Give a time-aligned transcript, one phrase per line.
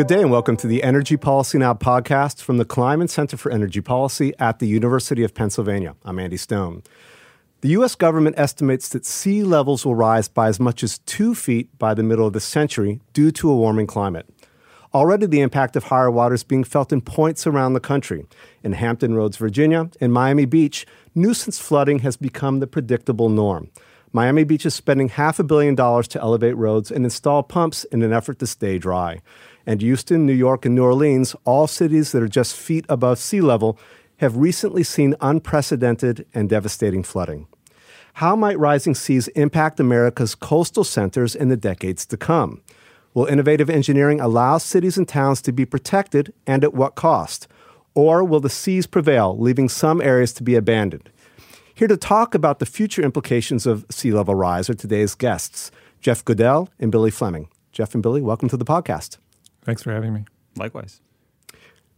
[0.00, 3.52] Good day and welcome to the Energy Policy Now podcast from the Kleinman Center for
[3.52, 5.94] Energy Policy at the University of Pennsylvania.
[6.06, 6.84] I'm Andy Stone.
[7.60, 7.96] The U.S.
[7.96, 12.02] government estimates that sea levels will rise by as much as two feet by the
[12.02, 14.26] middle of the century due to a warming climate.
[14.94, 18.24] Already, the impact of higher water is being felt in points around the country.
[18.64, 23.68] In Hampton Roads, Virginia, and Miami Beach, nuisance flooding has become the predictable norm.
[24.12, 28.02] Miami Beach is spending half a billion dollars to elevate roads and install pumps in
[28.02, 29.20] an effort to stay dry.
[29.66, 33.40] And Houston, New York, and New Orleans, all cities that are just feet above sea
[33.40, 33.78] level,
[34.18, 37.46] have recently seen unprecedented and devastating flooding.
[38.14, 42.60] How might rising seas impact America's coastal centers in the decades to come?
[43.14, 47.48] Will innovative engineering allow cities and towns to be protected and at what cost?
[47.94, 51.10] Or will the seas prevail, leaving some areas to be abandoned?
[51.74, 56.24] Here to talk about the future implications of sea level rise are today's guests, Jeff
[56.24, 57.48] Goodell and Billy Fleming.
[57.72, 59.16] Jeff and Billy, welcome to the podcast.
[59.70, 60.24] Thanks for having me.
[60.56, 61.00] Likewise.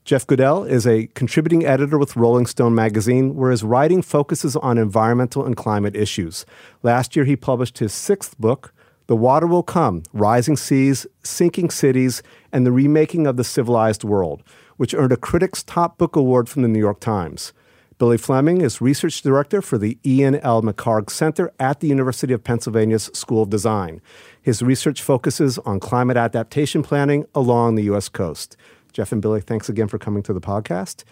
[0.04, 4.76] Jeff Goodell is a contributing editor with Rolling Stone magazine, where his writing focuses on
[4.76, 6.44] environmental and climate issues.
[6.82, 8.74] Last year, he published his sixth book,
[9.06, 14.42] The Water Will Come Rising Seas, Sinking Cities, and the Remaking of the Civilized World,
[14.76, 17.54] which earned a Critics' Top Book Award from the New York Times.
[18.02, 20.60] Billy Fleming is research director for the Ian L.
[20.60, 24.00] McHarg Center at the University of Pennsylvania's School of Design.
[24.42, 28.08] His research focuses on climate adaptation planning along the U.S.
[28.08, 28.56] coast.
[28.92, 31.04] Jeff and Billy, thanks again for coming to the podcast.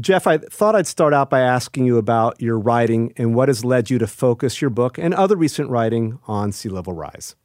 [0.00, 3.64] Jeff, I thought I'd start out by asking you about your writing and what has
[3.64, 7.36] led you to focus your book and other recent writing on sea level rise.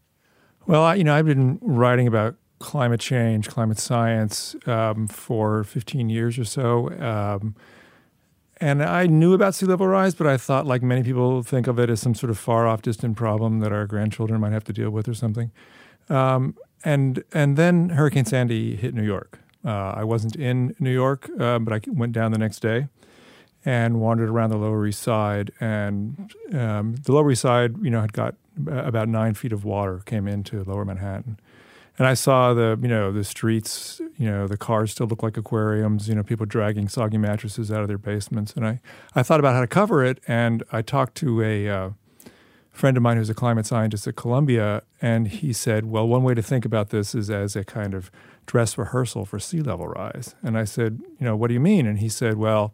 [0.65, 6.37] Well, you know, I've been writing about climate change, climate science um, for 15 years
[6.37, 6.89] or so.
[6.99, 7.55] Um,
[8.59, 11.79] and I knew about sea level rise, but I thought, like many people, think of
[11.79, 14.73] it as some sort of far off, distant problem that our grandchildren might have to
[14.73, 15.51] deal with or something.
[16.09, 21.29] Um, and and then Hurricane Sandy hit New York, uh, I wasn't in New York,
[21.39, 22.87] uh, but I went down the next day
[23.65, 25.51] and wandered around the Lower East Side.
[25.59, 28.35] And um, the Lower East Side, you know, had got
[28.65, 31.37] about nine feet of water came into Lower Manhattan.
[31.97, 35.35] And I saw the, you know, the streets, you know, the cars still look like
[35.35, 38.53] aquariums, you know, people dragging soggy mattresses out of their basements.
[38.53, 38.79] And I,
[39.15, 40.19] I thought about how to cover it.
[40.27, 41.89] And I talked to a uh,
[42.69, 44.83] friend of mine who's a climate scientist at Columbia.
[45.01, 48.11] And he said, well, one way to think about this is as a kind of
[48.45, 50.35] dress rehearsal for sea level rise.
[50.43, 51.87] And I said, you know, what do you mean?
[51.87, 52.73] And he said, well,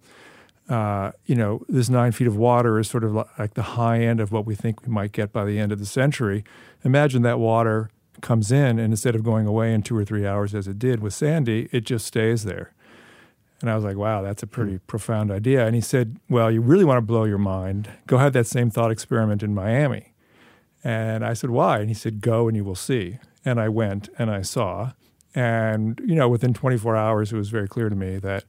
[0.67, 4.19] uh, you know, this nine feet of water is sort of like the high end
[4.19, 6.43] of what we think we might get by the end of the century.
[6.83, 7.89] Imagine that water
[8.23, 11.01] comes in, and instead of going away in two or three hours as it did
[11.01, 12.73] with Sandy, it just stays there.
[13.61, 14.87] And I was like, wow, that's a pretty mm.
[14.87, 15.65] profound idea.
[15.65, 18.69] And he said, well, you really want to blow your mind, go have that same
[18.69, 20.13] thought experiment in Miami.
[20.83, 21.79] And I said, why?
[21.79, 23.19] And he said, go and you will see.
[23.45, 24.91] And I went and I saw.
[25.33, 28.43] And, you know, within 24 hours, it was very clear to me that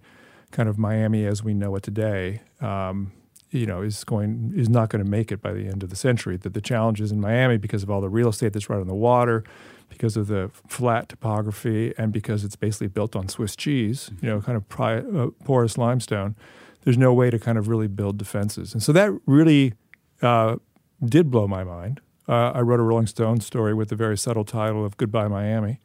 [0.51, 3.13] kind of Miami as we know it today, um,
[3.55, 5.97] you know, is going is not going to make it by the end of the
[5.97, 6.37] century.
[6.37, 8.95] That the challenges in Miami, because of all the real estate that's right on the
[8.95, 9.45] water,
[9.89, 14.41] because of the flat topography, and because it's basically built on Swiss cheese, you know,
[14.41, 16.35] kind of pri- uh, porous limestone,
[16.83, 18.75] there's no way to kind of really build defenses.
[18.75, 19.75] And so that really
[20.21, 20.57] uh,
[21.05, 22.01] did blow my mind.
[22.29, 25.79] Uh, I wrote a Rolling Stone story with the very subtle title of "Goodbye Miami."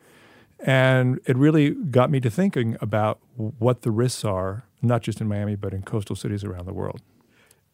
[0.62, 5.28] And it really got me to thinking about what the risks are, not just in
[5.28, 7.02] Miami, but in coastal cities around the world.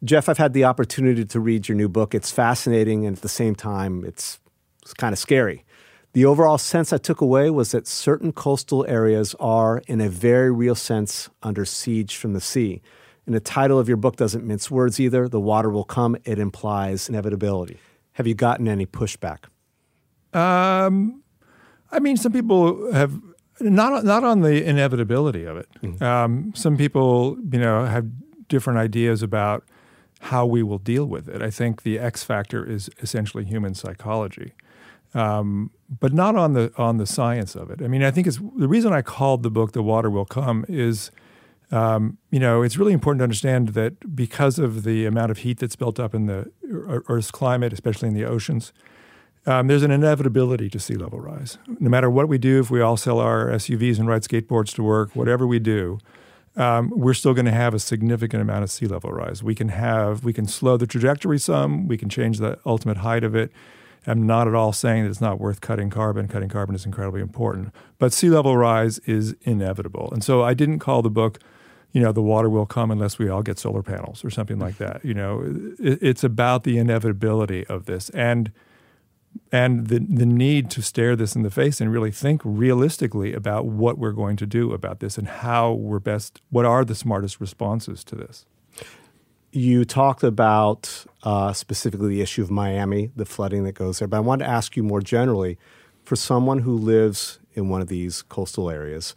[0.03, 2.13] Jeff, I've had the opportunity to read your new book.
[2.13, 4.39] It's fascinating, and at the same time, it's,
[4.81, 5.63] it's kind of scary.
[6.13, 10.51] The overall sense I took away was that certain coastal areas are, in a very
[10.51, 12.81] real sense, under siege from the sea.
[13.25, 15.27] And the title of your book doesn't mince words either.
[15.27, 17.79] The water will come, it implies inevitability.
[18.13, 19.45] Have you gotten any pushback?
[20.33, 21.21] Um,
[21.91, 23.19] I mean, some people have
[23.59, 25.67] not not on the inevitability of it.
[25.81, 26.03] Mm-hmm.
[26.03, 28.05] Um, some people, you know, have
[28.47, 29.63] different ideas about
[30.21, 31.41] how we will deal with it.
[31.41, 34.53] I think the X factor is essentially human psychology,
[35.13, 37.81] um, but not on the on the science of it.
[37.81, 40.65] I mean, I think it's the reason I called the book "The Water Will Come"
[40.67, 41.11] is.
[41.71, 45.57] Um, you know, it's really important to understand that because of the amount of heat
[45.57, 48.71] that's built up in the Earth's climate, especially in the oceans,
[49.47, 51.57] um, there's an inevitability to sea level rise.
[51.79, 54.83] No matter what we do, if we all sell our SUVs and ride skateboards to
[54.83, 55.99] work, whatever we do,
[56.57, 59.43] um, we're still going to have a significant amount of sea level rise.
[59.43, 61.87] We can have we can slow the trajectory some.
[61.87, 63.51] We can change the ultimate height of it.
[64.07, 66.27] I'm not at all saying that it's not worth cutting carbon.
[66.27, 70.09] Cutting carbon is incredibly important, but sea level rise is inevitable.
[70.11, 71.39] And so I didn't call the book,
[71.91, 74.77] you know, the water will come unless we all get solar panels or something like
[74.77, 75.03] that.
[75.03, 75.41] You know,
[75.79, 78.51] it, it's about the inevitability of this and
[79.51, 83.65] and the, the need to stare this in the face and really think realistically about
[83.65, 87.39] what we're going to do about this and how we're best, what are the smartest
[87.39, 88.45] responses to this.
[89.51, 94.17] You talked about uh, specifically the issue of Miami, the flooding that goes there, but
[94.17, 95.57] I want to ask you more generally
[96.03, 99.15] for someone who lives in one of these coastal areas,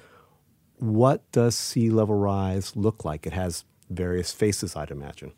[0.77, 3.27] what does sea level rise look like?
[3.27, 5.33] It has various faces, I'd imagine.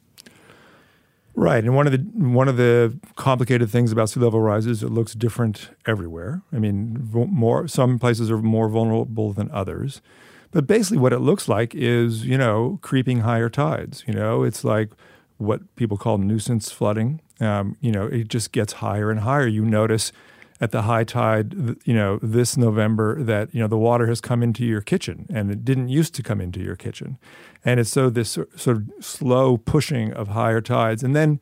[1.40, 4.82] Right, and one of the one of the complicated things about sea level rise is
[4.82, 6.42] it looks different everywhere.
[6.52, 10.02] I mean, more some places are more vulnerable than others,
[10.50, 14.04] but basically, what it looks like is you know creeping higher tides.
[14.06, 14.90] You know, it's like
[15.38, 17.22] what people call nuisance flooding.
[17.40, 19.46] Um, you know, it just gets higher and higher.
[19.46, 20.12] You notice
[20.60, 21.54] at the high tide,
[21.84, 25.50] you know, this November that, you know, the water has come into your kitchen and
[25.50, 27.18] it didn't used to come into your kitchen.
[27.64, 31.02] And it's so this sort of slow pushing of higher tides.
[31.02, 31.40] And then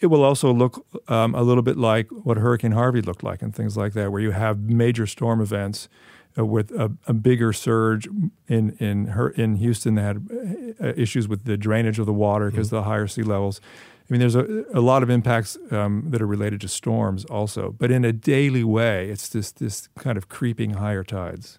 [0.00, 3.54] it will also look um, a little bit like what Hurricane Harvey looked like and
[3.54, 5.88] things like that, where you have major storm events
[6.36, 8.08] uh, with a, a, bigger surge
[8.46, 9.96] in in her, in Houston.
[9.96, 12.76] that had uh, issues with the drainage of the water because mm-hmm.
[12.76, 13.60] of the higher sea levels.
[14.08, 17.74] I mean, there's a, a lot of impacts um, that are related to storms also,
[17.78, 21.58] but in a daily way, it's this this kind of creeping higher tides.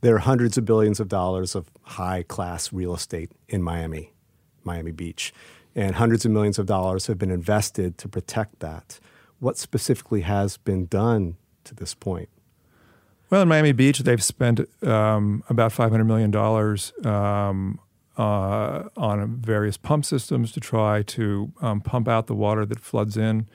[0.00, 4.12] There are hundreds of billions of dollars of high class real estate in Miami,
[4.62, 5.34] Miami Beach,
[5.74, 9.00] and hundreds of millions of dollars have been invested to protect that.
[9.40, 12.28] What specifically has been done to this point?
[13.30, 16.34] Well, in Miami Beach, they've spent um, about $500 million
[17.06, 17.78] um,
[18.18, 23.16] uh, on various pump systems to try to um, pump out the water that floods
[23.16, 23.46] in,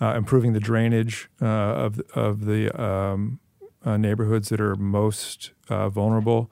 [0.00, 3.38] uh, improving the drainage uh, of of the um,
[3.84, 6.50] uh, neighborhoods that are most uh, vulnerable,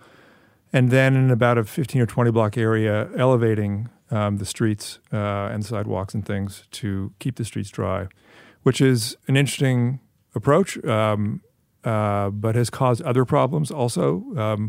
[0.73, 5.51] and then in about a 15 or 20 block area, elevating um, the streets uh,
[5.53, 8.07] and sidewalks and things to keep the streets dry,
[8.63, 9.99] which is an interesting
[10.35, 11.43] approach, um,
[11.83, 14.69] but has caused other problems also.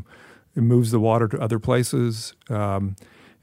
[0.55, 2.33] It moves the water to other places.
[2.49, 2.95] Um,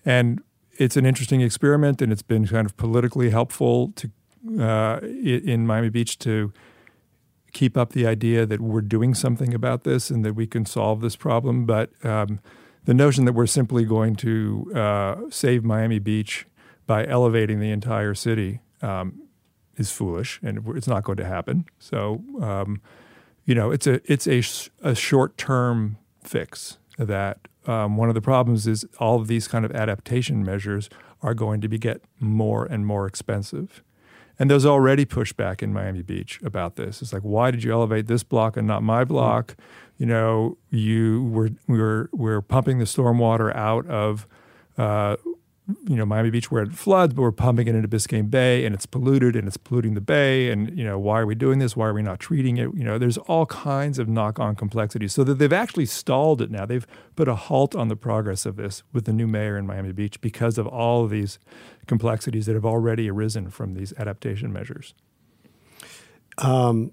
[0.05, 0.43] and
[0.79, 4.11] it's an interesting experiment, and it's been kind of politically helpful to
[4.61, 6.53] uh, in Miami Beach to
[7.53, 11.01] keep up the idea that we're doing something about this and that we can solve
[11.01, 11.65] this problem.
[11.65, 12.39] But um,
[12.85, 16.47] the notion that we're simply going to uh, save Miami Beach
[16.87, 19.23] by elevating the entire city um,
[19.77, 21.65] is foolish, and it's not going to happen.
[21.79, 22.81] So, um,
[23.45, 24.43] you know, it's a it's a,
[24.83, 29.65] a short term fix that um, one of the problems is all of these kind
[29.65, 30.89] of adaptation measures
[31.23, 33.83] are going to be get more and more expensive.
[34.39, 37.01] And there's already pushback in Miami Beach about this.
[37.01, 39.57] It's like, why did you elevate this block and not my block?
[39.97, 44.27] You know, you were we were we're pumping the stormwater out of
[44.77, 45.17] uh,
[45.87, 48.75] you know Miami Beach where it floods, but we're pumping it into Biscayne Bay and
[48.75, 50.51] it's polluted and it's polluting the bay.
[50.51, 51.77] And you know why are we doing this?
[51.77, 52.75] Why are we not treating it?
[52.75, 55.13] You know, there's all kinds of knock-on complexities.
[55.13, 56.67] So that they've actually stalled it now.
[56.67, 56.87] They've
[57.17, 60.21] put a halt on the progress of this with the new mayor in Miami Beach
[60.21, 61.39] because of all of these
[61.87, 64.95] complexities that have already arisen from these adaptation measures.
[66.39, 66.93] Um,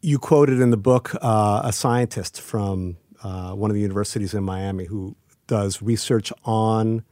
[0.00, 4.44] you quoted in the book uh, a scientist from uh, one of the universities in
[4.44, 5.16] Miami who
[5.46, 7.02] does research on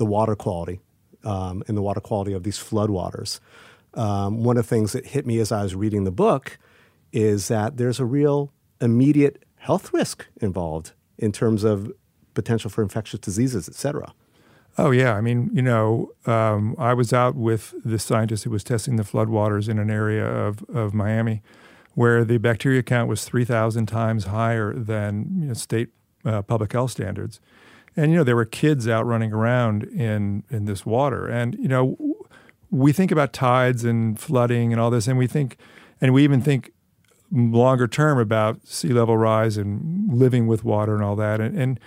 [0.00, 0.80] the water quality
[1.24, 3.38] um, and the water quality of these floodwaters.
[3.94, 6.58] Um, one of the things that hit me as I was reading the book
[7.12, 11.92] is that there's a real immediate health risk involved in terms of
[12.32, 14.14] potential for infectious diseases, et cetera.
[14.78, 18.64] Oh yeah, I mean, you know, um, I was out with the scientist who was
[18.64, 21.42] testing the floodwaters in an area of, of Miami,
[21.94, 25.88] where the bacteria count was three thousand times higher than you know, state
[26.24, 27.40] uh, public health standards,
[27.96, 31.26] and you know there were kids out running around in in this water.
[31.26, 31.96] And you know
[32.70, 35.56] we think about tides and flooding and all this and we think
[36.00, 36.72] and we even think
[37.32, 41.40] longer term about sea level rise and living with water and all that.
[41.40, 41.80] And, and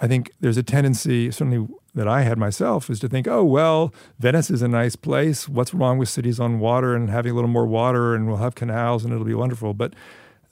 [0.00, 3.92] i think there's a tendency certainly that i had myself is to think oh well
[4.18, 5.48] venice is a nice place.
[5.48, 8.54] What's wrong with cities on water and having a little more water and we'll have
[8.54, 9.74] canals and it'll be wonderful?
[9.74, 9.94] But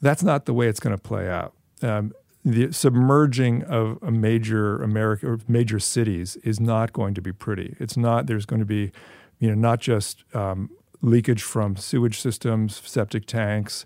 [0.01, 1.55] that's not the way it's going to play out.
[1.83, 2.13] Um,
[2.47, 7.75] the submerging of a major America or major cities is not going to be pretty.
[7.81, 8.29] It's not.
[8.29, 8.93] There's going to be,
[9.41, 10.71] you know, not just um,
[11.03, 13.85] leakage from sewage systems, septic tanks,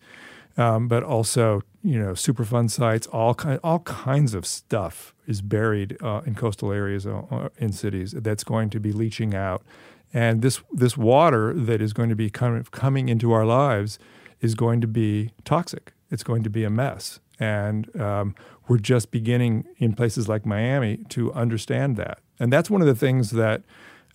[0.59, 3.07] um, but also you know Superfund sites.
[3.07, 7.73] All kind, all kinds of stuff is buried uh, in coastal areas uh, uh, in
[7.73, 9.63] cities that's going to be leaching out,
[10.13, 13.99] and this this water that is going to be kind of coming into our lives
[14.43, 15.95] is going to be toxic.
[16.11, 17.21] It's going to be a mess.
[17.41, 18.35] And um,
[18.69, 22.21] we're just beginning in places like Miami to understand that.
[22.39, 23.63] And that's one of the things that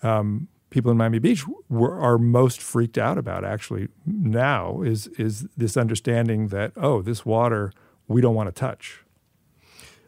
[0.04, 5.48] um, people in Miami Beach were, are most freaked out about actually now is is
[5.56, 7.72] this understanding that oh this water
[8.08, 9.02] we don't want to touch.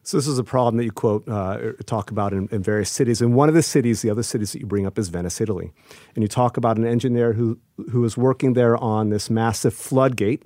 [0.03, 3.21] So this is a problem that you quote uh, talk about in, in, various cities.
[3.21, 5.73] And one of the cities, the other cities that you bring up is Venice, Italy.
[6.15, 7.59] And you talk about an engineer who
[7.91, 10.43] who is working there on this massive floodgate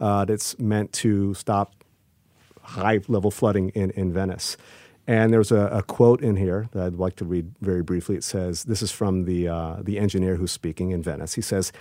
[0.00, 1.83] uh, that's meant to stop
[2.64, 4.56] high level flooding in, in Venice.
[5.06, 8.16] And there's a, a, quote in here that I'd like to read very briefly.
[8.16, 11.34] It says, This is from the, uh, the engineer who's speaking in Venice.
[11.34, 11.72] He says,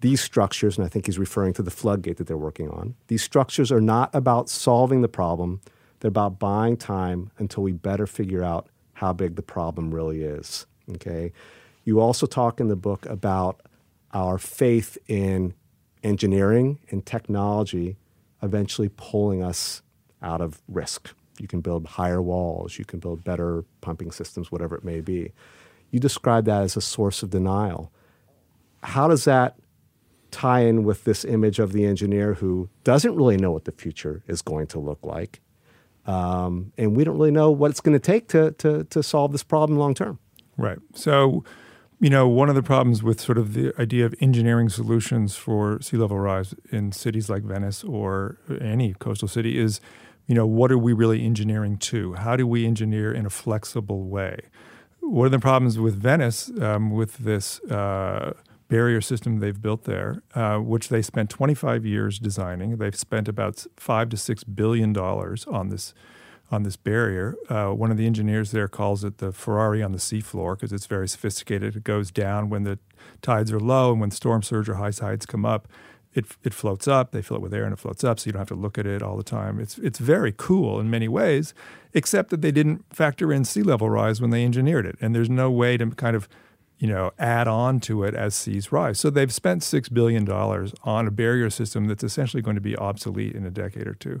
[0.00, 3.22] These structures, and I think he's referring to the floodgate that they're working on, these
[3.22, 5.60] structures are not about solving the problem,
[6.00, 10.66] they're about buying time until we better figure out how big the problem really is.
[10.94, 11.32] Okay?
[11.84, 13.60] You also talk in the book about
[14.14, 15.52] our faith in
[16.02, 17.96] engineering and technology
[18.42, 19.82] eventually pulling us
[20.22, 24.76] out of risk you can build higher walls, you can build better pumping systems, whatever
[24.76, 25.32] it may be.
[25.90, 27.92] You describe that as a source of denial.
[28.82, 29.56] How does that
[30.30, 34.22] tie in with this image of the engineer who doesn't really know what the future
[34.26, 35.40] is going to look like?
[36.06, 39.32] Um, and we don't really know what it's going to take to, to, to solve
[39.32, 40.18] this problem long term.
[40.56, 40.78] Right.
[40.94, 41.44] So,
[42.00, 45.80] you know, one of the problems with sort of the idea of engineering solutions for
[45.80, 49.80] sea level rise in cities like Venice or any coastal city is
[50.26, 52.14] you know, what are we really engineering to?
[52.14, 54.38] How do we engineer in a flexible way?
[55.00, 58.34] One of the problems with Venice, um, with this uh,
[58.68, 63.66] barrier system they've built there, uh, which they spent 25 years designing, they've spent about
[63.76, 65.92] five to six billion dollars on this
[66.50, 67.34] on this barrier.
[67.48, 70.86] Uh, one of the engineers there calls it the Ferrari on the seafloor because it's
[70.86, 71.76] very sophisticated.
[71.76, 72.78] It goes down when the
[73.22, 75.66] tides are low and when storm surge or high tides come up
[76.14, 77.12] it, it floats up.
[77.12, 78.78] They fill it with air and it floats up, so you don't have to look
[78.78, 79.58] at it all the time.
[79.58, 81.54] It's it's very cool in many ways,
[81.94, 85.30] except that they didn't factor in sea level rise when they engineered it, and there's
[85.30, 86.28] no way to kind of
[86.78, 89.00] you know add on to it as seas rise.
[89.00, 92.76] So they've spent six billion dollars on a barrier system that's essentially going to be
[92.76, 94.20] obsolete in a decade or two,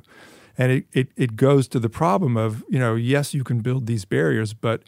[0.56, 3.86] and it, it it goes to the problem of you know yes you can build
[3.86, 4.82] these barriers, but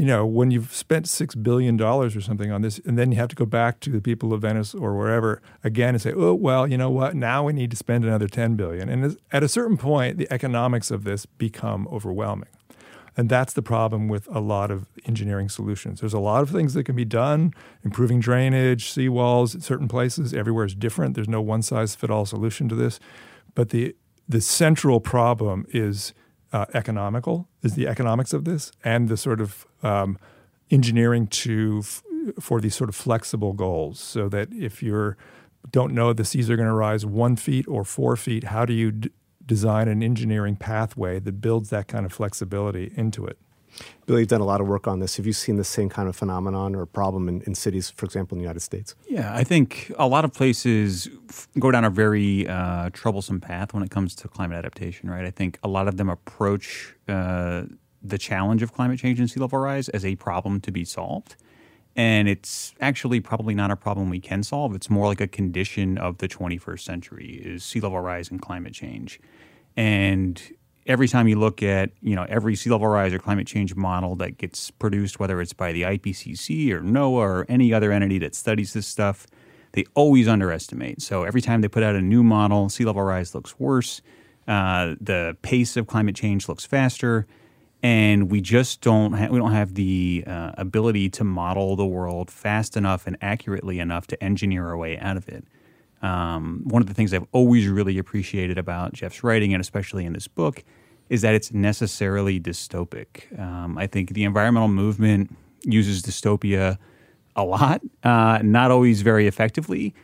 [0.00, 3.18] you know, when you've spent six billion dollars or something on this, and then you
[3.18, 6.32] have to go back to the people of Venice or wherever again and say, "Oh,
[6.32, 7.14] well, you know what?
[7.14, 8.88] Now we need to spend another ten billion.
[8.88, 12.48] And at a certain point, the economics of this become overwhelming,
[13.14, 16.00] and that's the problem with a lot of engineering solutions.
[16.00, 17.52] There's a lot of things that can be done,
[17.84, 20.32] improving drainage, seawalls at certain places.
[20.32, 21.14] Everywhere is different.
[21.14, 23.00] There's no one size fit all solution to this,
[23.54, 23.94] but the
[24.26, 26.14] the central problem is
[26.54, 30.18] uh, economical is the economics of this and the sort of um,
[30.70, 32.02] engineering to f-
[32.38, 35.14] for these sort of flexible goals so that if you
[35.70, 38.72] don't know the seas are going to rise one feet or four feet how do
[38.72, 39.10] you d-
[39.44, 43.38] design an engineering pathway that builds that kind of flexibility into it
[44.06, 45.16] Billy, you've done a lot of work on this.
[45.16, 48.36] Have you seen the same kind of phenomenon or problem in, in cities, for example,
[48.36, 48.94] in the United States?
[49.08, 51.08] Yeah, I think a lot of places
[51.58, 55.24] go down a very uh, troublesome path when it comes to climate adaptation, right?
[55.24, 57.64] I think a lot of them approach uh,
[58.02, 61.36] the challenge of climate change and sea level rise as a problem to be solved.
[61.96, 64.74] And it's actually probably not a problem we can solve.
[64.74, 68.72] It's more like a condition of the 21st century is sea level rise and climate
[68.72, 69.20] change.
[69.76, 70.40] And
[70.90, 74.16] every time you look at you know every sea level rise or climate change model
[74.16, 78.34] that gets produced, whether it's by the IPCC or NOAA or any other entity that
[78.34, 79.26] studies this stuff,
[79.72, 81.00] they always underestimate.
[81.00, 84.02] So every time they put out a new model, sea level rise looks worse.
[84.48, 87.24] Uh, the pace of climate change looks faster,
[87.84, 92.32] and we just don't ha- we don't have the uh, ability to model the world
[92.32, 95.44] fast enough and accurately enough to engineer our way out of it.
[96.02, 100.14] Um, one of the things I've always really appreciated about Jeff's writing, and especially in
[100.14, 100.64] this book,
[101.10, 103.38] is that it's necessarily dystopic.
[103.38, 106.78] Um, I think the environmental movement uses dystopia
[107.36, 109.94] a lot, uh, not always very effectively.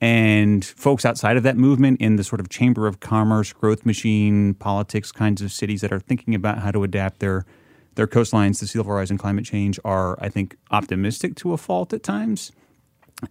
[0.00, 4.54] And folks outside of that movement in the sort of chamber of commerce, growth machine,
[4.54, 7.46] politics kinds of cities that are thinking about how to adapt their
[7.94, 11.56] their coastlines to sea level rise and climate change are, I think, optimistic to a
[11.56, 12.52] fault at times.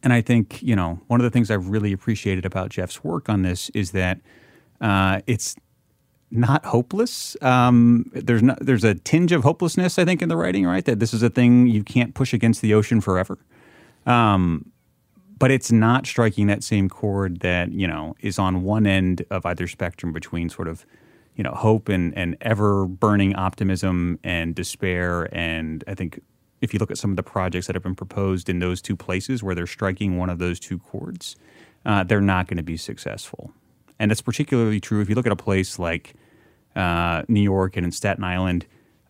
[0.01, 3.29] And I think, you know, one of the things I've really appreciated about Jeff's work
[3.29, 4.21] on this is that
[4.81, 5.55] uh, it's
[6.35, 7.35] not hopeless.
[7.41, 10.85] Um, there's not, there's a tinge of hopelessness, I think, in the writing, right?
[10.85, 13.37] That this is a thing you can't push against the ocean forever.
[14.05, 14.71] Um,
[15.37, 19.45] but it's not striking that same chord that you know is on one end of
[19.45, 20.85] either spectrum between sort of
[21.35, 26.21] you know hope and and ever burning optimism and despair and I think
[26.61, 28.95] if you look at some of the projects that have been proposed in those two
[28.95, 31.35] places where they're striking one of those two chords,
[31.85, 33.53] uh, they're not going to be successful.
[33.99, 36.15] And that's particularly true if you look at a place like
[36.75, 38.65] uh, New York and in Staten Island.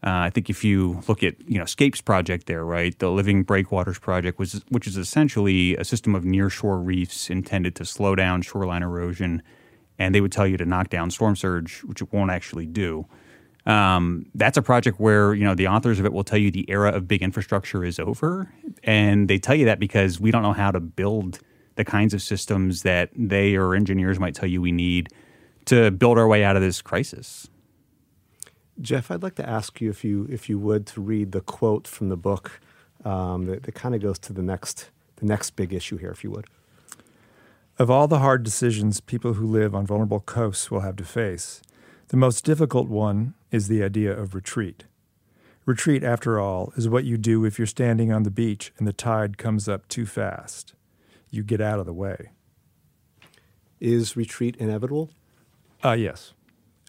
[0.06, 3.44] Uh, I think if you look at you know Scape's project there, right, the Living
[3.44, 8.44] Breakwaters project, was which is essentially a system of nearshore reefs intended to slow down
[8.44, 9.42] shoreline erosion,
[9.98, 13.08] and they would tell you to knock down storm surge, which it won't actually do.
[13.66, 16.70] Um, that's a project where you know the authors of it will tell you the
[16.70, 18.54] era of big infrastructure is over,
[18.84, 21.40] and they tell you that because we don't know how to build
[21.76, 25.10] the kinds of systems that they or engineers might tell you we need
[25.66, 27.50] to build our way out of this crisis.
[28.82, 31.88] Jeff, I'd like to ask you if you if you would to read the quote
[31.88, 32.60] from the book
[33.06, 36.24] um, that, that kind of goes to the next the next big issue here, if
[36.24, 36.46] you would.
[37.78, 41.62] Of all the hard decisions people who live on vulnerable coasts will have to face,
[42.10, 44.86] the most difficult one is the idea of retreat.
[45.66, 48.94] Retreat, after all, is what you do if you're standing on the beach and the
[48.94, 50.76] tide comes up too fast.
[51.32, 52.30] You get out of the way.
[53.80, 55.10] Is retreat inevitable?
[55.84, 56.35] Uh, yes.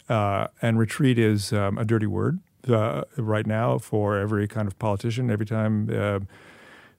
[0.09, 4.79] Uh, and retreat is um, a dirty word uh, right now for every kind of
[4.79, 5.31] politician.
[5.31, 6.21] Every time uh,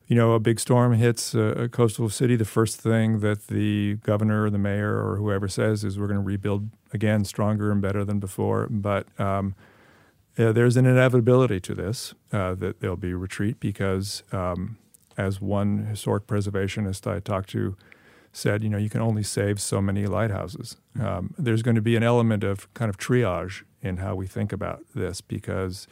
[0.08, 3.96] you know a big storm hits a, a, coastal city, the first thing that the
[3.96, 7.82] governor or the mayor or whoever says is we're going to rebuild again, stronger and
[7.82, 8.68] better than before.
[8.70, 9.56] But um,
[10.36, 14.78] there's an inevitability to this uh, that there'll be retreat because, um,
[15.18, 17.76] as one historic preservationist I talked to
[18.38, 20.78] said, you know, you can only save so many lighthouses.
[21.00, 24.54] Um, there's going to be an element of kind of triage in how we think
[24.54, 25.88] about this because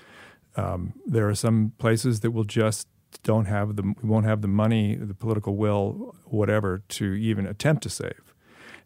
[0.55, 2.87] um, there are some places that will just
[3.23, 7.81] don't have the we won't have the money, the political will, whatever, to even attempt
[7.83, 8.33] to save.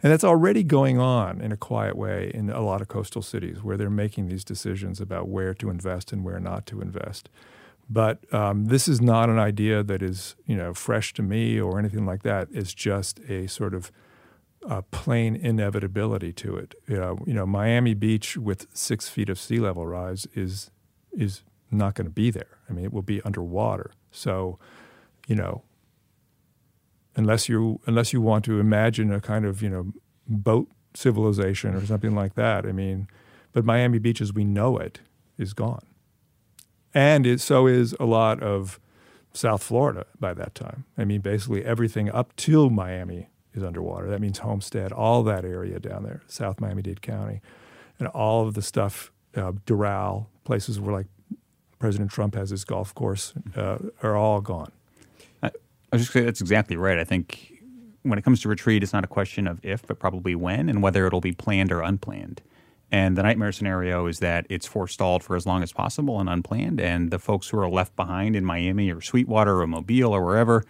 [0.02, 3.62] And that's already going on in a quiet way in a lot of coastal cities
[3.62, 7.30] where they're making these decisions about where to invest and where not to invest.
[7.90, 11.80] But um, this is not an idea that is, you know, fresh to me or
[11.80, 12.48] anything like that.
[12.52, 13.92] It's just a sort of
[14.68, 16.76] uh, plain inevitability to it.
[16.88, 20.70] You know, you know, Miami Beach with six feet of sea level rise is
[21.12, 21.42] is
[21.72, 22.60] not going to be there.
[22.70, 23.92] I mean, it will be underwater.
[24.12, 24.60] So,
[25.28, 25.64] you know,
[27.16, 29.94] unless you unless you want to imagine a kind of you know
[30.28, 32.68] boat civilization or something like that.
[32.68, 33.08] I mean,
[33.52, 35.00] but Miami Beach as we know it
[35.40, 35.89] is gone
[36.94, 38.80] and it, so is a lot of
[39.34, 40.86] South Florida by that time.
[40.98, 44.08] I mean, basically everything up to Miami is underwater.
[44.10, 47.42] That means Homestead, all that area down there, South Miami-Dade County,
[48.00, 51.08] and all of the stuff, uh, Doral, places where like
[51.78, 54.72] President Trump has his golf course, uh, are all gone.
[55.42, 55.52] I, I
[55.96, 56.98] was just saying that's exactly right.
[56.98, 57.54] I think
[58.04, 60.82] when it comes to retreat, it's not a question of if, but probably when, and
[60.82, 62.42] whether it'll be planned or unplanned.
[62.92, 66.80] And the nightmare scenario is that it's forestalled for as long as possible and unplanned.
[66.80, 70.66] And the folks who are left behind in Miami or Sweetwater or Mobile or wherever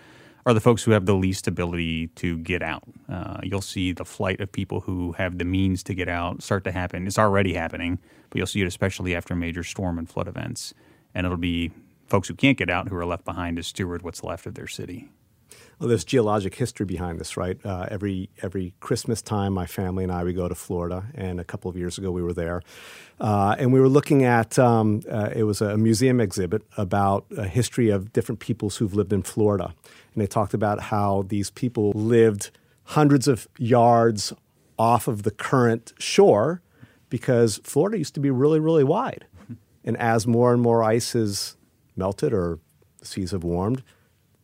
[0.45, 2.83] are the folks who have the least ability to get out.
[3.07, 6.63] Uh, you'll see the flight of people who have the means to get out start
[6.63, 7.07] to happen.
[7.07, 10.73] It's already happening, but you'll see it especially after major storm and flood events.
[11.13, 11.71] And it'll be
[12.07, 14.67] folks who can't get out who are left behind to steward what's left of their
[14.67, 15.09] city.
[15.79, 17.57] Well, there's geologic history behind this, right?
[17.65, 21.45] Uh, every every Christmas time, my family and I we go to Florida, and a
[21.45, 22.61] couple of years ago we were there,
[23.21, 27.47] uh, and we were looking at um, uh, it was a museum exhibit about a
[27.47, 29.73] history of different peoples who've lived in Florida,
[30.13, 32.51] and they talked about how these people lived
[32.83, 34.33] hundreds of yards
[34.77, 36.61] off of the current shore
[37.09, 39.25] because Florida used to be really really wide,
[39.85, 41.55] and as more and more ice has
[41.95, 42.59] melted or
[42.99, 43.81] the seas have warmed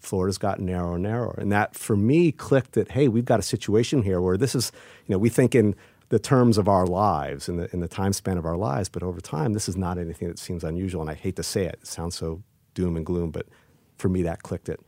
[0.05, 1.35] Florida's gotten narrower and narrower.
[1.37, 4.71] And that for me clicked that, hey, we've got a situation here where this is,
[5.05, 5.75] you know, we think in
[6.09, 9.03] the terms of our lives, in the, in the time span of our lives, but
[9.03, 11.01] over time, this is not anything that seems unusual.
[11.01, 13.47] And I hate to say it, it sounds so doom and gloom, but
[13.97, 14.79] for me, that clicked it.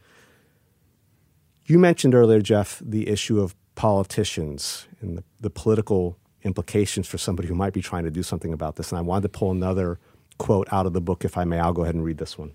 [1.66, 7.48] You mentioned earlier, Jeff, the issue of politicians and the, the political implications for somebody
[7.48, 8.92] who might be trying to do something about this.
[8.92, 10.00] And I wanted to pull another
[10.38, 11.60] quote out of the book, if I may.
[11.60, 12.54] I'll go ahead and read this one.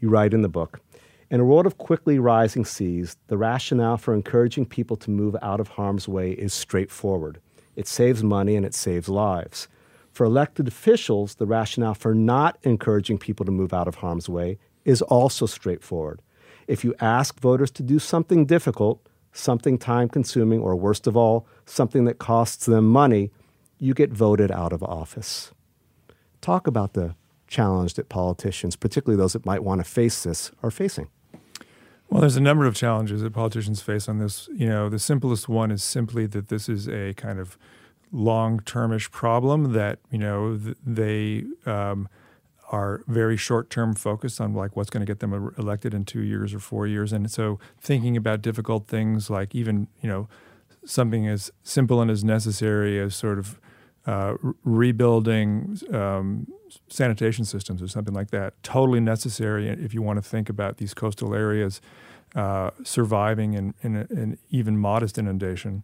[0.00, 0.80] You write in the book
[1.30, 5.60] in a world of quickly rising seas, the rationale for encouraging people to move out
[5.60, 7.40] of harm's way is straightforward.
[7.76, 9.68] It saves money and it saves lives.
[10.10, 14.58] For elected officials, the rationale for not encouraging people to move out of harm's way
[14.84, 16.20] is also straightforward.
[16.66, 19.00] If you ask voters to do something difficult,
[19.32, 23.30] something time consuming, or worst of all, something that costs them money,
[23.78, 25.52] you get voted out of office.
[26.40, 27.14] Talk about the
[27.46, 31.08] challenge that politicians, particularly those that might want to face this, are facing.
[32.10, 34.48] Well, there's a number of challenges that politicians face on this.
[34.52, 37.56] You know, the simplest one is simply that this is a kind of
[38.12, 42.08] long-termish problem that you know th- they um,
[42.72, 46.52] are very short-term focused on like what's going to get them elected in two years
[46.52, 50.28] or four years, and so thinking about difficult things like even you know
[50.84, 53.60] something as simple and as necessary as sort of
[54.06, 54.34] uh,
[54.64, 56.46] rebuilding um,
[56.88, 58.60] sanitation systems or something like that.
[58.62, 61.80] Totally necessary if you want to think about these coastal areas
[62.34, 65.82] uh, surviving in, in, an even modest inundation.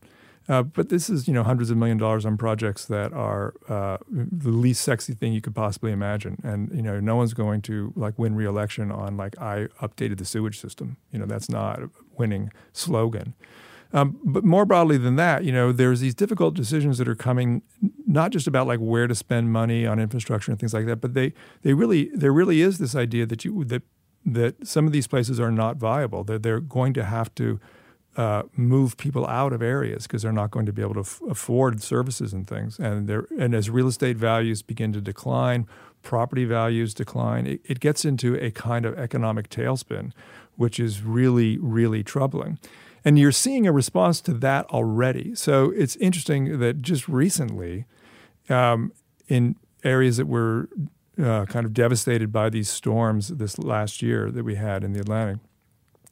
[0.48, 3.98] Uh, but this is, you know, hundreds of million dollars on projects that are uh,
[4.09, 6.40] the least sexy thing you could possibly imagine.
[6.44, 10.24] And you know, no one's going to like win re-election on like I updated the
[10.24, 10.98] sewage system.
[11.11, 13.35] You know, that's not a winning slogan.
[13.92, 17.62] Um, but more broadly than that, you know, there's these difficult decisions that are coming,
[18.07, 21.14] not just about like where to spend money on infrastructure and things like that, but
[21.14, 23.83] they they really there really is this idea that you that
[24.25, 26.25] that some of these places are not viable.
[26.25, 27.61] That they're going to have to
[28.16, 31.20] uh, move people out of areas because they're not going to be able to f-
[31.29, 32.79] afford services and things.
[32.79, 35.66] And there and as real estate values begin to decline,
[36.03, 40.12] property values decline, it, it gets into a kind of economic tailspin,
[40.57, 42.59] which is really really troubling.
[43.07, 45.37] And you're seeing a response to that already.
[45.37, 47.85] So it's interesting that just recently,
[48.49, 48.92] um,
[49.29, 50.69] in areas that were
[51.16, 54.99] uh, kind of devastated by these storms this last year that we had in the
[54.99, 55.38] Atlantic,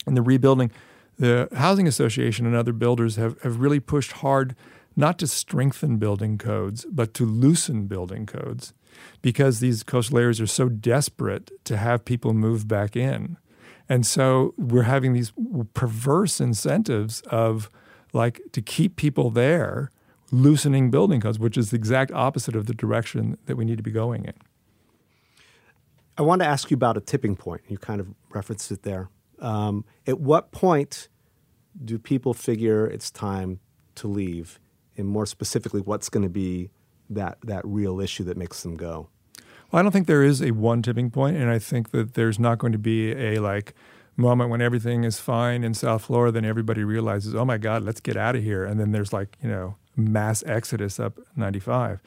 [0.07, 0.71] and the rebuilding,
[1.19, 4.55] the Housing Association and other builders have, have really pushed hard
[4.95, 8.73] not to strengthen building codes, but to loosen building codes
[9.21, 13.37] because these coastal areas are so desperate to have people move back in
[13.89, 15.33] and so we're having these
[15.75, 17.71] perverse incentives of
[18.13, 19.91] like to keep people there,
[20.31, 23.83] loosening building codes, which is the exact opposite of the direction that we need to
[23.83, 24.35] be going in.
[26.17, 27.63] I want to ask you about a tipping point.
[27.69, 29.09] You kind of referenced it there.
[29.41, 31.09] Um, at what point
[31.85, 33.59] do people figure it's time
[33.97, 34.61] to leave?
[34.97, 36.71] And more specifically, what's going to be
[37.11, 39.09] that, that real issue that makes them go?
[39.75, 42.39] Well, I don't think there is a one tipping point, and I think that there's
[42.39, 43.75] not going to be a like
[44.17, 47.99] moment when everything is fine in South Florida, then everybody realizes, oh my God, let's
[47.99, 51.99] get out of here, and then there's like you know mass exodus up 95.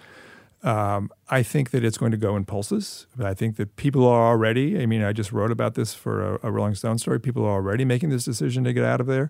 [0.63, 3.05] Um, I think that it's going to go in pulses.
[3.21, 4.81] I think that people are already.
[4.81, 7.19] I mean, I just wrote about this for a, a Rolling Stone story.
[7.19, 9.29] People are already making this decision to get out of there.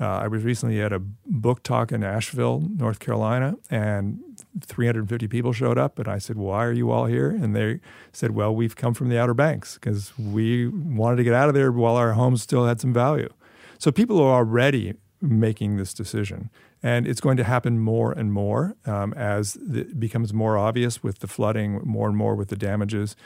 [0.00, 4.20] Uh, I was recently at a book talk in Asheville, North Carolina, and
[4.60, 5.98] 350 people showed up.
[5.98, 7.30] And I said, Why are you all here?
[7.30, 7.80] And they
[8.12, 11.54] said, Well, we've come from the Outer Banks because we wanted to get out of
[11.54, 13.32] there while our homes still had some value.
[13.78, 16.50] So people are already making this decision.
[16.82, 21.20] And it's going to happen more and more um, as it becomes more obvious with
[21.20, 23.16] the flooding, more and more with the damages.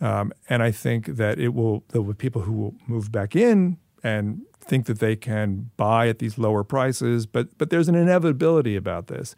[0.00, 3.36] Um, and I think that it will, there will be people who will move back
[3.36, 7.94] in and think that they can buy at these lower prices, but but there's an
[7.94, 9.34] inevitability about this.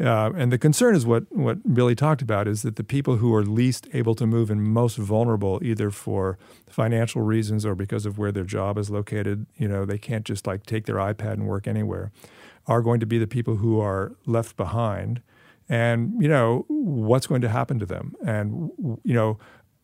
[0.00, 3.34] Uh, and the concern is what what Billy talked about is that the people who
[3.34, 8.18] are least able to move and most vulnerable, either for financial reasons or because of
[8.18, 11.46] where their job is located, you know, they can't just like take their iPad and
[11.46, 12.10] work anywhere,
[12.66, 15.22] are going to be the people who are left behind.
[15.68, 18.70] And you know what's going to happen to them, and
[19.04, 19.38] you know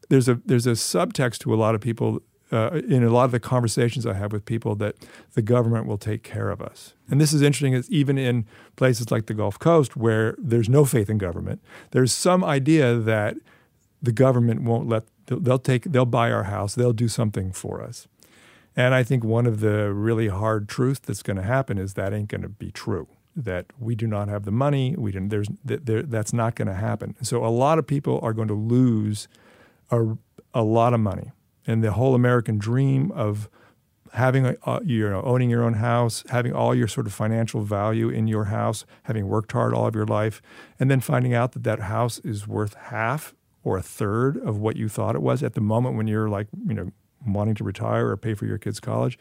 [0.09, 2.21] there's a there's a subtext to a lot of people
[2.51, 4.97] uh, in a lot of the conversations I have with people that
[5.35, 6.95] the government will take care of us.
[7.11, 10.85] And this is interesting, is even in places like the Gulf Coast where there's no
[10.85, 13.37] faith in government, there's some idea that
[14.03, 18.09] the government won't let they'll take they'll buy our house, they'll do something for us.
[18.77, 22.13] And I think one of the really hard truths that's going to happen is that
[22.15, 23.09] ain't going to be true.
[23.35, 26.75] That we do not have the money, we didn't, there's there, that's not going to
[26.75, 27.17] happen.
[27.23, 29.29] So a lot of people are going to lose
[29.91, 30.17] a,
[30.55, 31.33] a lot of money
[31.69, 33.49] and the whole American dream of
[34.15, 37.61] having a, uh, you know owning your own house, having all your sort of financial
[37.61, 40.41] value in your house, having worked hard all of your life,
[40.81, 44.77] and then finding out that that house is worth half or a third of what
[44.77, 46.91] you thought it was at the moment when you're like you know
[47.27, 49.19] wanting to retire or pay for your kids' college.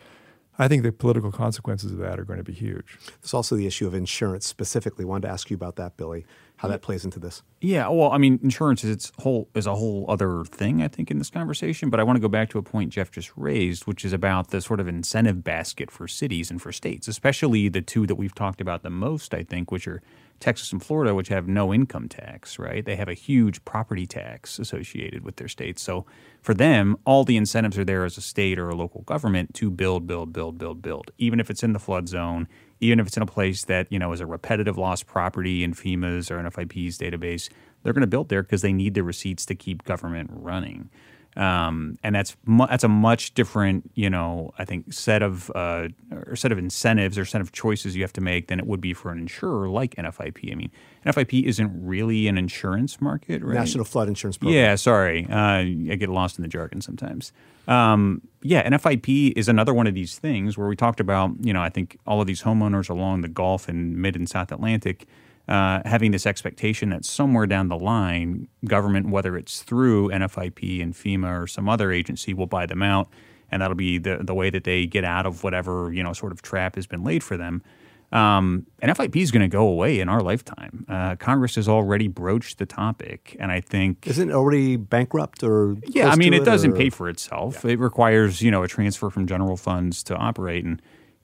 [0.59, 2.97] I think the political consequences of that are going to be huge.
[3.21, 5.05] There's also the issue of insurance specifically.
[5.05, 6.25] Wanted to ask you about that, Billy
[6.57, 7.43] how that plays into this.
[7.61, 11.09] Yeah, well, I mean, insurance is its whole is a whole other thing, I think,
[11.09, 11.89] in this conversation.
[11.89, 14.49] But I want to go back to a point Jeff just raised, which is about
[14.49, 18.35] the sort of incentive basket for cities and for states, especially the two that we've
[18.35, 20.01] talked about the most, I think, which are
[20.39, 22.85] Texas and Florida, which have no income tax, right?
[22.85, 25.81] They have a huge property tax associated with their states.
[25.81, 26.05] So
[26.41, 29.71] for them, all the incentives are there as a state or a local government to
[29.71, 32.47] build, build, build, build, build, even if it's in the flood zone,
[32.79, 35.73] even if it's in a place that you know is a repetitive loss property in
[35.73, 37.49] FEMA's or NFIP's database,
[37.83, 40.89] they're going to build there because they need the receipts to keep government running.
[41.37, 45.89] Um, and that's mu- that's a much different, you know, I think set of uh,
[46.11, 48.81] or set of incentives or set of choices you have to make than it would
[48.81, 50.51] be for an insurer like NFIP.
[50.51, 50.71] I mean,
[51.05, 53.53] NFIP isn't really an insurance market, right?
[53.53, 54.57] National Flood Insurance Program.
[54.57, 57.31] Yeah, sorry, uh, I get lost in the jargon sometimes.
[57.67, 61.61] Um, yeah, NFIP is another one of these things where we talked about, you know,
[61.61, 65.05] I think all of these homeowners along the Gulf and Mid and South Atlantic
[65.47, 70.93] uh, having this expectation that somewhere down the line, government, whether it's through NFIP and
[70.93, 73.07] FEMA or some other agency, will buy them out,
[73.49, 76.31] and that'll be the the way that they get out of whatever you know sort
[76.31, 77.63] of trap has been laid for them.
[78.11, 80.85] Um, NFIP is going to go away in our lifetime.
[80.87, 85.77] Uh, Congress has already broached the topic, and I think isn't it already bankrupt or
[85.83, 86.09] yeah.
[86.09, 86.75] I mean, it, it doesn't or?
[86.75, 87.63] pay for itself.
[87.63, 87.71] Yeah.
[87.71, 90.81] It requires you know a transfer from general funds to operate, and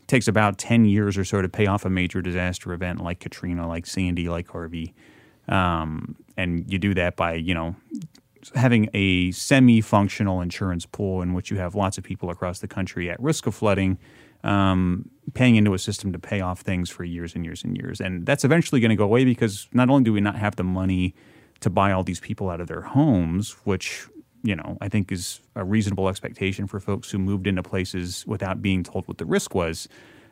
[0.07, 3.67] takes about ten years or so to pay off a major disaster event like Katrina,
[3.67, 4.93] like Sandy, like Harvey.
[5.47, 7.75] Um, and you do that by you know
[8.55, 13.09] having a semi-functional insurance pool in which you have lots of people across the country
[13.09, 13.97] at risk of flooding
[14.43, 18.01] um, paying into a system to pay off things for years and years and years.
[18.01, 20.63] And that's eventually going to go away because not only do we not have the
[20.63, 21.15] money
[21.61, 24.07] to buy all these people out of their homes, which
[24.43, 28.61] you know I think is a reasonable expectation for folks who moved into places without
[28.61, 29.87] being told what the risk was.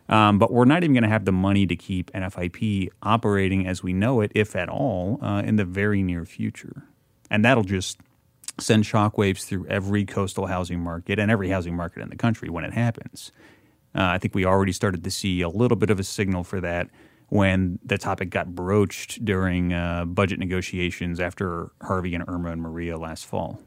[0.10, 3.82] Um, but we're not even going to have the money to keep NFIP operating as
[3.82, 6.84] we know it, if at all, uh, in the very near future.
[7.30, 8.00] And that'll just
[8.60, 12.66] send shockwaves through every coastal housing market and every housing market in the country when
[12.66, 13.32] it happens.
[13.96, 16.60] Uh, I think we already started to see a little bit of a signal for
[16.62, 16.90] that
[17.30, 22.98] when the topic got broached during uh, budget negotiations after Harvey and Irma and Maria
[22.98, 23.62] last fall.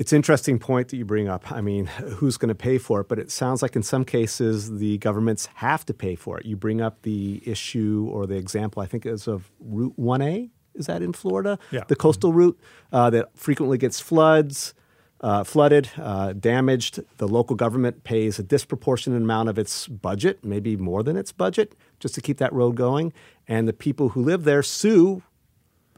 [0.00, 1.52] It's an interesting point that you bring up.
[1.52, 3.08] I mean, who's going to pay for it?
[3.10, 6.46] But it sounds like in some cases the governments have to pay for it.
[6.46, 10.48] You bring up the issue or the example, I think, is of Route 1A.
[10.74, 11.58] Is that in Florida?
[11.70, 11.84] Yeah.
[11.86, 12.58] The coastal route
[12.90, 14.72] uh, that frequently gets floods
[15.20, 17.00] uh, flooded, uh, damaged.
[17.18, 21.74] The local government pays a disproportionate amount of its budget, maybe more than its budget,
[21.98, 23.12] just to keep that road going.
[23.46, 25.22] And the people who live there sue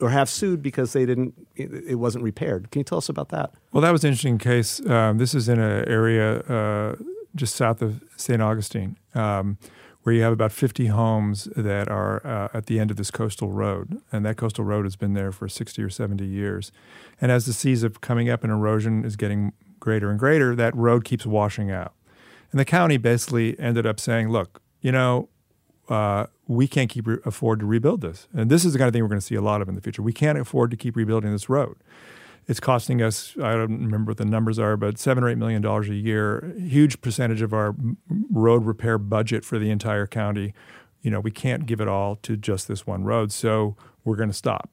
[0.00, 2.70] or have sued because they didn't it wasn't repaired.
[2.70, 3.52] Can you tell us about that?
[3.72, 4.85] Well, that was an interesting case.
[4.87, 6.96] Um, this is in an area uh,
[7.35, 8.42] just south of St.
[8.42, 8.96] Augustine.
[9.14, 9.59] Um,
[10.02, 13.50] where you have about 50 homes that are uh, at the end of this coastal
[13.50, 14.00] road.
[14.11, 16.72] And that coastal road has been there for 60 or 70 years.
[17.20, 20.74] And as the seas are coming up and erosion is getting greater and greater, that
[20.74, 21.94] road keeps washing out.
[22.50, 25.28] And the county basically ended up saying, look, you know,
[25.92, 28.26] uh, we can't keep re- afford to rebuild this.
[28.33, 29.74] And this is the kind of thing we're going to see a lot of in
[29.74, 30.00] the future.
[30.00, 31.76] We can't afford to keep rebuilding this road.
[32.48, 35.61] It's costing us, I don't remember what the numbers are, but seven or eight million
[35.61, 37.76] dollars a year, huge percentage of our
[38.33, 40.55] road repair budget for the entire county.
[41.02, 43.31] You know, we can't give it all to just this one road.
[43.31, 44.70] So we're going to stop.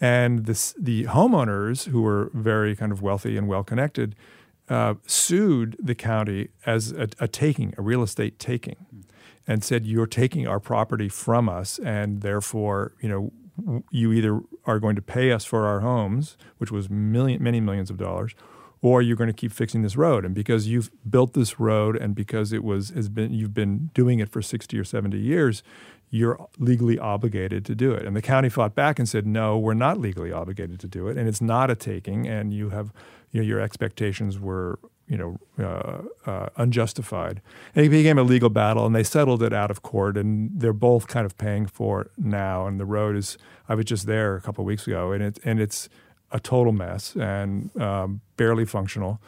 [0.00, 4.14] And this, the homeowners, who were very kind of wealthy and well connected,
[4.68, 8.76] uh, sued the county as a, a, taking, a real estate taking,
[9.46, 14.78] and said, You're taking our property from us, and therefore, you know, you either are
[14.78, 18.34] going to pay us for our homes, which was million, many millions of dollars,
[18.82, 20.24] or you're going to keep fixing this road.
[20.24, 24.18] And because you've built this road, and because it was has been you've been doing
[24.18, 25.62] it for 60 or 70 years,
[26.10, 28.06] you're legally obligated to do it.
[28.06, 31.16] And the county fought back and said, no, we're not legally obligated to do it,
[31.16, 32.92] and it's not a taking, and you have
[33.30, 37.40] you know your expectations were you know, uh, uh, unjustified.
[37.74, 40.72] And it became a legal battle, and they settled it out of court, and they're
[40.72, 42.66] both kind of paying for it now.
[42.66, 43.36] And the road is,
[43.68, 45.88] I was just there a couple of weeks ago, and it and it's
[46.30, 49.20] a total mess and um, barely functional.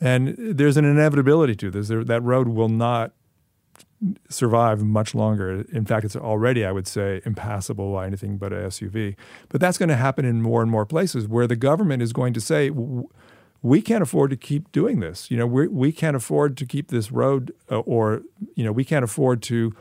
[0.00, 1.88] And there's an inevitability to this.
[1.88, 3.12] There, that road will not
[4.28, 5.64] survive much longer.
[5.72, 9.16] In fact, it's already, I would say, impassable by anything but a SUV.
[9.48, 12.32] But that's going to happen in more and more places where the government is going
[12.34, 12.70] to say,
[13.62, 15.30] we can't afford to keep doing this.
[15.30, 18.22] You know, we we can't afford to keep this road, uh, or
[18.54, 19.74] you know, we can't afford to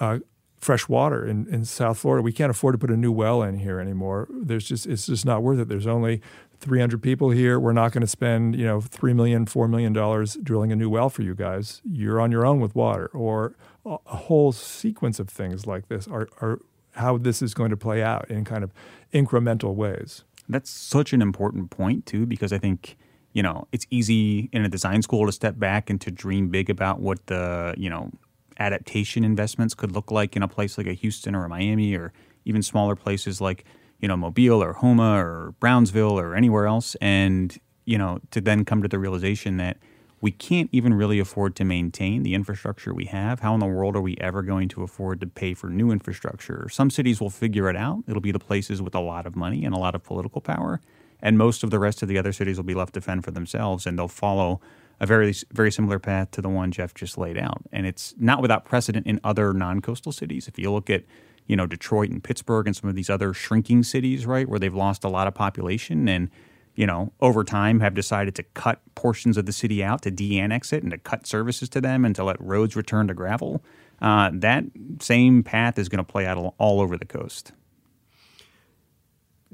[0.00, 0.18] uh,
[0.64, 2.22] fresh water in, in South Florida.
[2.22, 4.28] We can't afford to put a new well in here anymore.
[4.30, 5.68] There's just it's just not worth it.
[5.68, 6.22] There's only
[6.60, 7.60] 300 people here.
[7.60, 10.88] We're not going to spend you know three million, four million dollars drilling a new
[10.88, 11.82] well for you guys.
[11.84, 16.28] You're on your own with water, or a, whole sequence of things like this are,
[16.40, 16.60] are
[16.92, 18.72] how this is going to play out in kind of
[19.12, 20.24] incremental ways.
[20.48, 22.96] That's such an important point too, because I think
[23.34, 26.70] you know, it's easy in a design school to step back and to dream big
[26.70, 28.10] about what the, you know,
[28.58, 32.12] adaptation investments could look like in a place like a Houston or a Miami or
[32.44, 33.64] even smaller places like,
[33.98, 36.94] you know, Mobile or Houma or Brownsville or anywhere else.
[37.00, 39.78] And, you know, to then come to the realization that
[40.20, 43.40] we can't even really afford to maintain the infrastructure we have.
[43.40, 46.68] How in the world are we ever going to afford to pay for new infrastructure?
[46.70, 48.04] Some cities will figure it out.
[48.06, 50.80] It'll be the places with a lot of money and a lot of political power
[51.24, 53.32] and most of the rest of the other cities will be left to fend for
[53.32, 54.60] themselves, and they'll follow
[55.00, 57.62] a very very similar path to the one Jeff just laid out.
[57.72, 60.46] And it's not without precedent in other non-coastal cities.
[60.46, 61.02] If you look at
[61.46, 64.74] you know Detroit and Pittsburgh and some of these other shrinking cities, right, where they've
[64.74, 66.30] lost a lot of population and
[66.76, 70.72] you know over time have decided to cut portions of the city out to de-annex
[70.72, 73.64] it and to cut services to them and to let roads return to gravel.
[74.02, 74.64] uh, that
[75.00, 77.52] same path is going to play out all over the coast.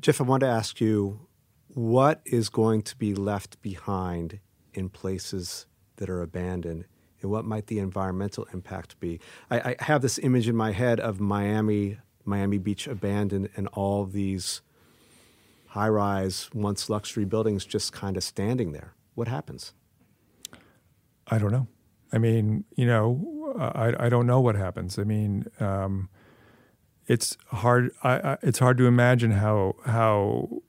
[0.01, 1.21] Jeff, I want to ask you
[1.75, 4.41] what is going to be left behind
[4.75, 6.85] in places that are abandoned
[7.21, 9.21] and what might the environmental impact be?
[9.51, 14.05] I, I have this image in my head of Miami, Miami Beach abandoned, and all
[14.07, 14.63] these
[15.69, 18.95] high rise, once luxury buildings just kind of standing there.
[19.15, 19.75] What happens?
[21.27, 21.69] I don't know.
[22.13, 24.99] I mean, you know, I, I don't know what happens.
[24.99, 26.09] I mean, um,
[27.07, 27.93] it's hard.
[28.03, 30.63] I, it's hard to imagine how how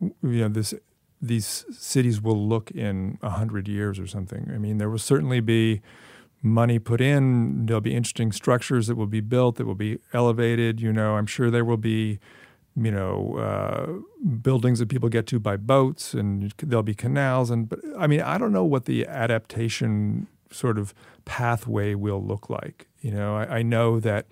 [0.00, 0.74] you know this
[1.20, 4.50] these cities will look in a hundred years or something.
[4.54, 5.80] I mean, there will certainly be
[6.42, 7.66] money put in.
[7.66, 10.80] There'll be interesting structures that will be built that will be elevated.
[10.80, 12.18] You know, I'm sure there will be,
[12.76, 17.50] you know, uh, buildings that people get to by boats, and there'll be canals.
[17.50, 22.48] And but I mean, I don't know what the adaptation sort of pathway will look
[22.48, 22.86] like.
[23.00, 24.26] You know, I, I know that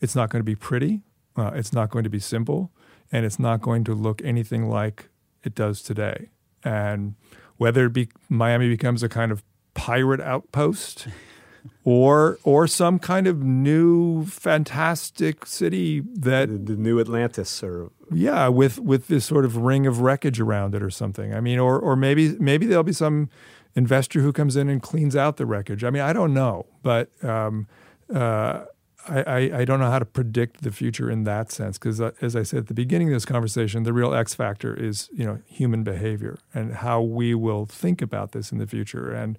[0.00, 1.00] it's not going to be pretty.
[1.36, 2.70] Uh, it's not going to be simple,
[3.12, 5.10] and it's not going to look anything like
[5.44, 6.30] it does today.
[6.64, 7.14] And
[7.58, 9.44] whether it be Miami becomes a kind of
[9.74, 11.06] pirate outpost
[11.84, 18.48] or or some kind of new fantastic city that the, the, new Atlantis or yeah
[18.48, 21.78] with with this sort of ring of wreckage around it or something I mean or
[21.78, 23.30] or maybe maybe there'll be some
[23.74, 27.10] investor who comes in and cleans out the wreckage I mean I don't know but
[27.24, 27.68] um,
[28.12, 28.64] uh,
[29.08, 32.36] I, I, don't know how to predict the future in that sense because, uh, as
[32.36, 35.40] I said at the beginning of this conversation, the real X factor is you know
[35.46, 39.12] human behavior and how we will think about this in the future.
[39.12, 39.38] And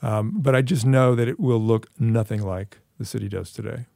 [0.00, 3.86] um, but I just know that it will look nothing like the city does today.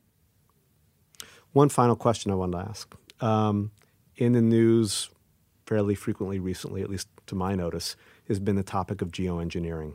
[1.53, 3.71] One final question I wanted to ask: um,
[4.17, 5.09] in the news,
[5.65, 9.95] fairly frequently recently, at least to my notice, has been the topic of geoengineering.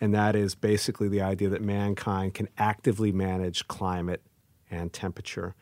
[0.00, 4.22] And that is basically the idea that mankind can actively manage climate
[4.70, 5.54] and temperature.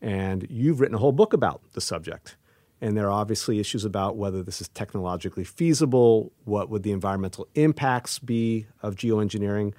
[0.00, 2.36] And you've written a whole book about the subject.
[2.80, 7.48] And there are obviously issues about whether this is technologically feasible, what would the environmental
[7.54, 9.74] impacts be of geoengineering.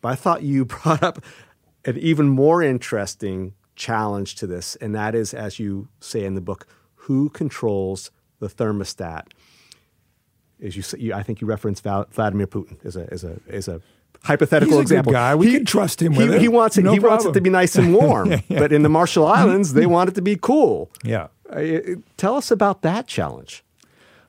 [0.00, 1.22] But I thought you brought up
[1.84, 6.40] an even more interesting challenge to this, and that is, as you say in the
[6.40, 9.28] book, who controls the thermostat?
[10.62, 13.80] As you, say, I think you reference Vladimir Putin as a, as a, as a
[14.22, 15.12] hypothetical He's a example.
[15.12, 15.34] Guy.
[15.34, 16.12] We he, can trust him.
[16.12, 16.82] He, he, he wants it.
[16.82, 17.18] No he problem.
[17.18, 18.30] wants it to be nice and warm.
[18.30, 18.58] yeah, yeah.
[18.58, 20.90] But in the Marshall Islands, they want it to be cool.
[21.04, 21.28] Yeah.
[21.48, 21.80] Uh,
[22.16, 23.64] tell us about that challenge.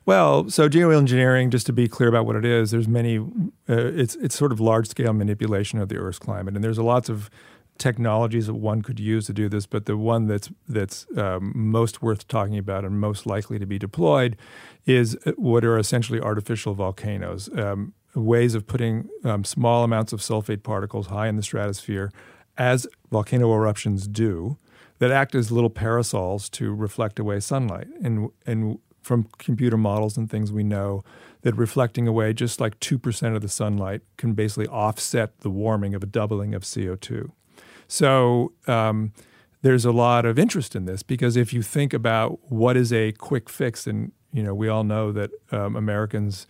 [0.04, 3.18] Well, so geoengineering, just to be clear about what it is, there's many.
[3.18, 3.24] Uh,
[3.68, 7.30] it's it's sort of large scale manipulation of the Earth's climate, and there's lots of
[7.78, 9.66] technologies that one could use to do this.
[9.66, 13.78] But the one that's that's um, most worth talking about and most likely to be
[13.78, 14.36] deployed
[14.86, 17.48] is uh, what are essentially artificial volcanoes.
[17.56, 22.12] Um, ways of putting um, small amounts of sulfate particles high in the stratosphere,
[22.58, 24.58] as volcano eruptions do,
[24.98, 27.88] that act as little parasols to reflect away sunlight.
[28.02, 31.02] And, and from computer models and things, we know
[31.42, 36.02] that reflecting away just like 2% of the sunlight can basically offset the warming of
[36.02, 37.30] a doubling of CO2.
[37.88, 39.12] So um,
[39.62, 43.12] there's a lot of interest in this because if you think about what is a
[43.12, 46.46] quick fix, and you know we all know that um, Americans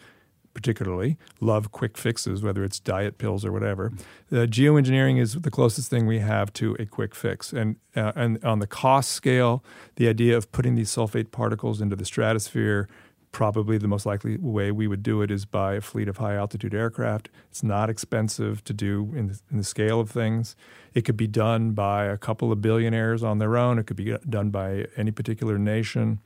[0.54, 3.92] particularly love quick fixes, whether it's diet pills or whatever.
[4.30, 7.52] Uh, geoengineering is the closest thing we have to a quick fix.
[7.52, 9.64] And, uh, and on the cost scale,
[9.96, 12.88] the idea of putting these sulfate particles into the stratosphere,
[13.32, 16.34] probably the most likely way we would do it is by a fleet of high
[16.34, 17.30] altitude aircraft.
[17.50, 20.54] It's not expensive to do in the, in the scale of things.
[20.92, 24.16] It could be done by a couple of billionaires on their own, it could be
[24.28, 26.20] done by any particular nation.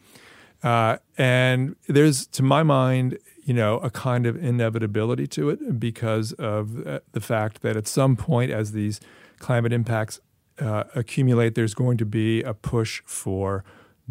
[0.66, 6.32] Uh, and there's, to my mind, you know, a kind of inevitability to it because
[6.32, 8.98] of uh, the fact that at some point, as these
[9.38, 10.18] climate impacts
[10.58, 13.62] uh, accumulate, there's going to be a push for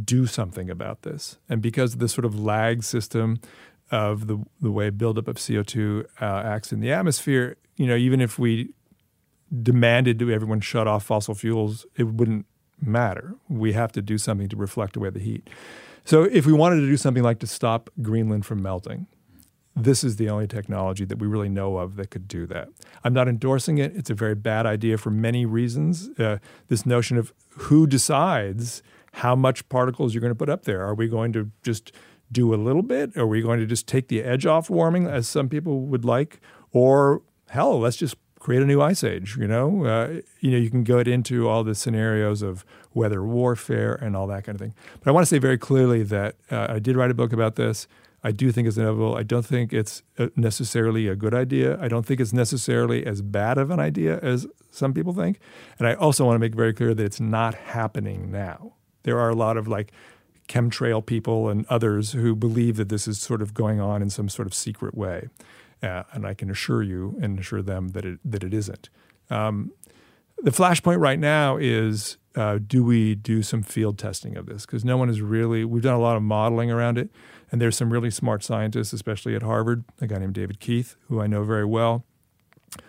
[0.02, 1.39] do something about this.
[1.50, 3.41] And because of the sort of lag system
[3.91, 8.22] of the, the way buildup of CO2 uh, acts in the atmosphere, you know, even
[8.22, 8.70] if we
[9.62, 12.46] demanded to everyone shut off fossil fuels, it wouldn't
[12.80, 13.36] matter.
[13.50, 15.50] We have to do something to reflect away the heat.
[16.06, 19.08] So if we wanted to do something like to stop Greenland from melting,
[19.76, 22.69] this is the only technology that we really know of that could do that.
[23.04, 23.96] I'm not endorsing it.
[23.96, 26.10] It's a very bad idea for many reasons.
[26.17, 30.82] Uh, this notion of who decides how much particles you're going to put up there.
[30.82, 31.92] Are we going to just
[32.32, 33.17] do a little bit?
[33.17, 36.40] Are we going to just take the edge off warming, as some people would like?
[36.71, 38.15] Or hell, let's just
[38.46, 39.37] create a new ice age.
[39.37, 43.96] You know, uh, you know, you can go into all the scenarios of weather warfare
[43.96, 44.75] and all that kind of thing.
[45.00, 47.56] But I want to say very clearly that uh, I did write a book about
[47.56, 47.87] this.
[48.23, 49.15] I do think it's inevitable.
[49.15, 51.79] I don't think it's uh, necessarily a good idea.
[51.81, 55.39] I don't think it's necessarily as bad of an idea as some people think.
[55.79, 58.73] And I also want to make very clear that it's not happening now.
[59.04, 59.91] There are a lot of like
[60.48, 64.29] chemtrail people and others who believe that this is sort of going on in some
[64.29, 65.29] sort of secret way.
[65.86, 68.90] Uh, and I can assure you and assure them that it, that it isn't.
[69.29, 69.71] Um,
[70.40, 74.65] the flashpoint right now is uh, do we do some field testing of this?
[74.65, 77.10] Because no one is really, we've done a lot of modeling around it.
[77.52, 81.21] And there's some really smart scientists, especially at Harvard, a guy named David Keith, who
[81.21, 82.04] I know very well,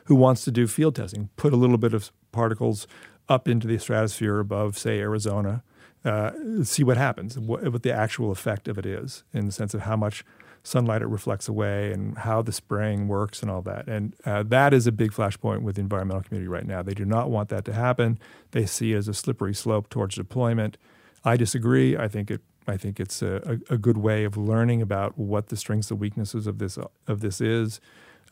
[0.05, 2.86] who wants to do field testing, put a little bit of particles
[3.28, 5.62] up into the stratosphere above, say, Arizona,
[6.05, 6.30] uh,
[6.62, 9.82] see what happens, what, what the actual effect of it is in the sense of
[9.82, 10.24] how much
[10.66, 13.86] sunlight it reflects away and how the spraying works and all that.
[13.86, 16.82] And uh, that is a big flashpoint with the environmental community right now.
[16.82, 18.18] They do not want that to happen.
[18.50, 20.76] They see it as a slippery slope towards deployment.
[21.24, 21.96] I disagree.
[21.96, 22.40] I think it.
[22.68, 26.00] I think it's a, a, a good way of learning about what the strengths and
[26.00, 27.80] weaknesses of this of this is.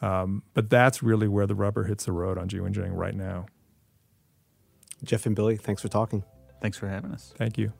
[0.02, 3.46] Um, but that's really where the rubber hits the road on geoengineering right now.
[5.04, 6.24] Jeff and Billy, thanks for talking.
[6.60, 7.32] Thanks for having us.
[7.36, 7.72] Thank you.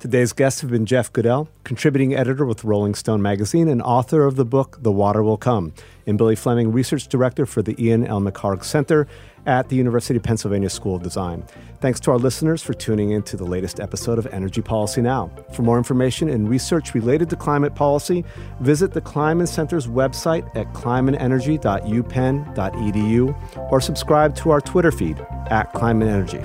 [0.00, 4.36] Today's guests have been Jeff Goodell, contributing editor with Rolling Stone magazine and author of
[4.36, 5.72] the book The Water Will Come,
[6.06, 8.20] and Billy Fleming, research director for the Ian L.
[8.20, 9.06] McHarg Center
[9.46, 11.44] at the University of Pennsylvania School of Design.
[11.80, 15.30] Thanks to our listeners for tuning in to the latest episode of Energy Policy Now.
[15.54, 18.24] For more information and research related to climate policy,
[18.60, 25.18] visit the Kleinman Center's website at kleinmanenergy.upenn.edu or subscribe to our Twitter feed
[25.50, 26.40] at Kleinman Energy.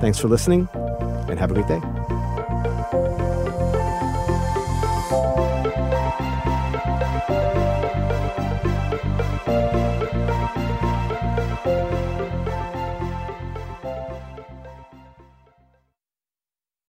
[0.00, 0.68] Thanks for listening
[1.28, 2.05] and have a great day.